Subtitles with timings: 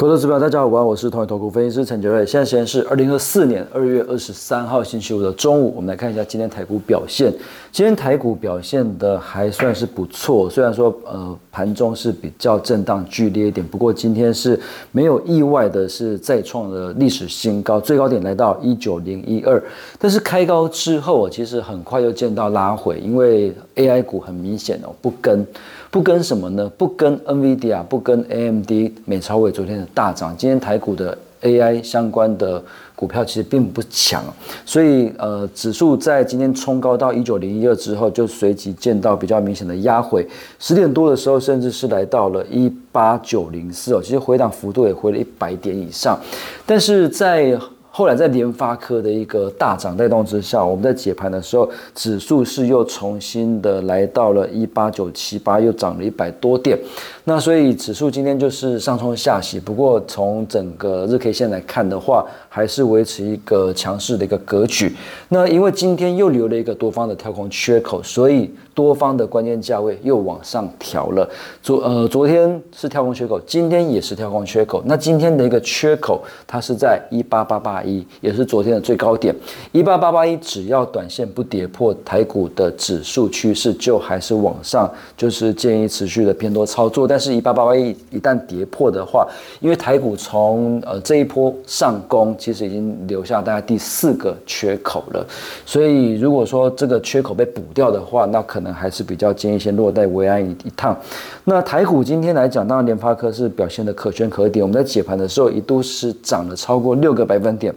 [0.00, 2.24] 口头指标，大家好，我是同一投顾分析师陈杰瑞。
[2.24, 7.30] 现在时间是二零二四年二月二十三号星期五的中午，我们来看一下今天台股表现。
[7.70, 14.58] 今天台股表现的还算是不错，虽然说呃盘中是比较震荡剧烈一点，不过今天是
[14.90, 19.62] 没有意外的是再创了历史新高，最高点来到一九零一二。
[19.98, 25.46] 但是开高之后，其实很快又见到拉回，因为 AI 股很明显哦不跟。
[25.92, 26.70] 不跟什么呢？
[26.78, 28.70] 不跟 NVIDIA，不跟 AMD、
[29.04, 30.34] 美超伟昨天大涨。
[30.36, 32.62] 今天台股的 AI 相关的
[32.94, 34.22] 股票其实并不强，
[34.66, 40.26] 所以呃，指数在今天冲高到一九零一二之后，就随即见到比较明显的压回。
[40.58, 46.18] 十点多的时候，甚至是来到了一八九零四哦，其实回档幅度也回了一百点以上，
[46.66, 47.58] 但是在
[47.92, 56.78] 后来在联发科的一个大涨带动之下，我们在解盘的时候，指数是又重新的来到了一八九七八，又涨了一百多点。
[57.24, 64.94] 那所以指数今天就是上冲下洗，不过从整个日 K 线来看的话，还是维持一个强势的一个格局。
[65.28, 68.50] 那因为今天又留了一个多方的跳空缺口，所以
[68.80, 71.28] 多方的关键价位又往上调了。
[71.62, 74.82] 昨呃昨天是跳空缺口，今天也是跳空缺口。
[74.86, 79.34] 那今天的一个缺口，它是在一八八八一，也是昨天的最高点。
[79.72, 87.06] 一八八八一，只要短线不跌破台股的指数趋势，就还是往上，就是建议持续的偏多操作。
[87.06, 89.28] 但是，一八八八一一旦跌破的话，
[89.60, 95.26] 因为台股从呃这一波上攻，其实已经留下大概第四个缺口了，
[95.66, 100.96] 所以如果说这个缺口被补掉的话，那可能还是比较建议先落袋为安一一趟。
[101.44, 107.74] 那台股今天来讲，当然联发科是表现的可圈可点，我们在解盘的时候一度是涨了超过六个百分点。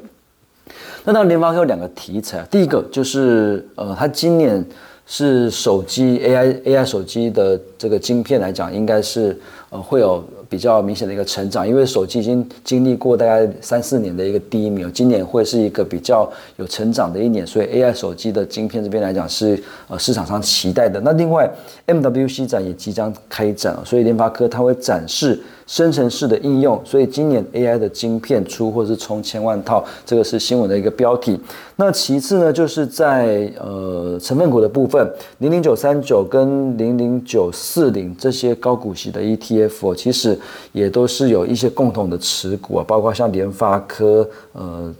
[1.03, 4.65] 那当然联发科有两个题材，第一个就是呃，它今年。
[5.05, 9.37] 是手机 AI AI 手机的这个晶片来讲，应该是
[9.69, 10.23] 呃会有
[10.53, 21.01] 比较明显的一个成长，因为手机已经经历过大概三四年的一个低迷，今年会是一个比较有成长的一年，所以 AI 手机的晶片这边来讲是呃市场上期待的。
[21.01, 21.51] 那另外
[21.87, 25.41] MWC 展也即将开展所以联发科它会展示。
[25.65, 31.39] 生成式的应用，所以今年 AI 的晶片出或是冲千万套，这个是新闻的一个标题。
[31.77, 40.37] 那其次呢，就是在呃成分股的部分，零零九三九跟零零九四零这些高股息的 ETF，其实
[40.71, 44.93] 也都是有一些共同的持股啊，包括像联发科、呃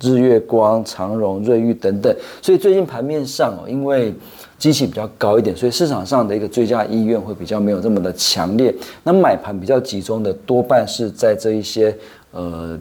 [0.00, 2.14] 日月光、长荣、瑞昱等等。
[2.40, 4.14] 所以最近盘面上哦，因为
[4.56, 8.72] 机器比较高一点，所以市场上的一个追加意愿会比较没有这么的强烈。
[9.02, 11.92] 那买盘比较集中的多半是在这一些
[12.30, 12.78] 呃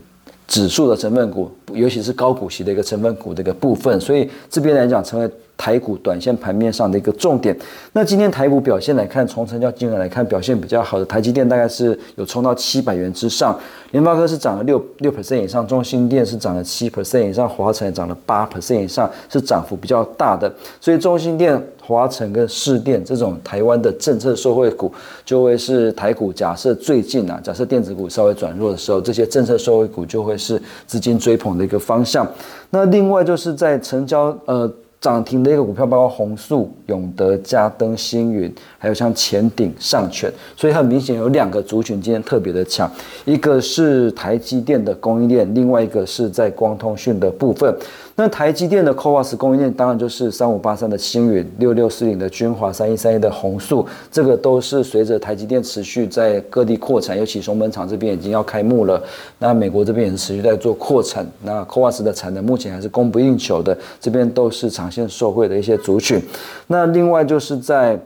[0.48, 4.00] 指数的成分股，尤其是高股息的一个成分股的一个部分。
[4.00, 5.28] 所以这边来讲，成为
[5.58, 7.58] 台股短线盘面上的一个重点。
[7.94, 13.58] 那今天台股表现来看，从成交金额来看，表现比较好的台积电大概是有冲到七百元之上。
[13.92, 20.54] 联发科是涨了六六 percent 以上，中芯电是涨了七 percent 以上，华晨涨了八 percent 以上，是涨幅比较大的。
[20.80, 24.92] 所以中芯电、华晨跟市电这种台湾的政策受惠股，
[25.26, 26.32] 就会是台股。
[26.34, 32.30] 假设最近啊，假设电子股稍微转弱的时候，这些政策受惠股就会是资金追捧的一个方向。
[32.70, 34.72] 那另外就是在成交呃。
[35.00, 42.90] 涨停的一个股票，包括红树、永德、嘉登、星云，还有像前顶、上权，所以很明显有两个族群今天特别的强，
[43.24, 47.74] 一个是台积电的供应链，另外一个是在光通讯的部分。
[48.20, 59.00] 那台积电的 c o a s 供应链当然就是三五八三的星云、六六四零的君华、三一三一的宏塑，这个都是随着台积电持续在各地扩产，尤其松本厂这边已经要开幕了，
[59.38, 66.20] 那美国这边也是持续在做扩产，那 c o a s 的产能目前还是供不应求的，这边都是长线受惠的一些族群。
[66.66, 68.00] 那另外就是在。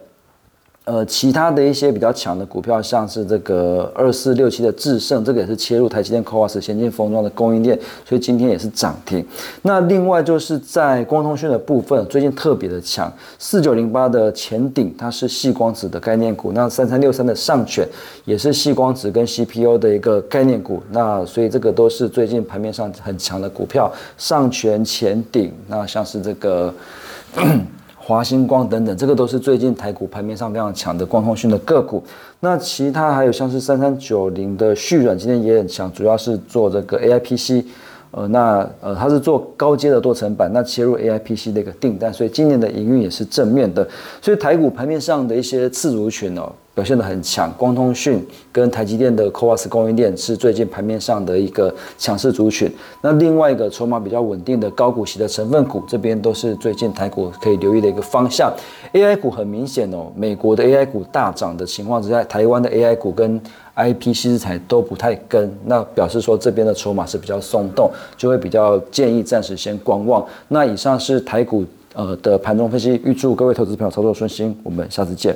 [0.84, 9.24] 呃，其他的一些比较强的股票，像是这个二四六七的智胜，这个也是切入台积电 c o s 先进封装的供应链，所以今天也是涨停。
[9.62, 17.88] 那另外就是在光通讯的部分，最近特别的强，四九零八的前顶，它是细光子的概念股；那三三六三的上权
[18.26, 20.82] 也是细光子跟 CPU 的一个概念股。
[20.90, 26.74] 那所以这个都是最近盘面上很强的股票，上权、前顶，那像是这个。
[28.04, 32.04] 华星光等等，这个都是最近台股盘面上非常强的光通讯的个股。
[32.40, 37.64] 那其他还有像是三三九零的旭软，今天也很强，主要是做这个 A I P C。
[38.10, 43.88] 呃，那呃，它是做高阶的多层板，那切入 A I P C 的一个订单，所以今年的营运也是正面的。
[44.22, 52.72] 所以台股盘面上的一些次族群哦，表现得很强，光通讯跟台积电的 CoWoS 供应链是最近盘面上的一个强势族群。
[53.02, 58.52] 那另外一个筹码比较稳定的高股息的成分股，这边都是最近台股可以留意的一个方向。
[58.94, 63.40] AI 股很明显哦，美国的 AI 股大涨的情况之下，台湾的 AI 股跟
[63.76, 70.26] IP 稀材都不太跟，那表示说这边的筹码是比较松动，就会比较建议暂时先观望。
[70.48, 75.36] 那以上是台股呃的盘中分析，预祝各位投资朋友操作顺心，我们下次见。